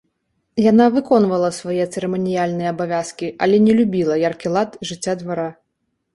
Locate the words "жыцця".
4.93-5.13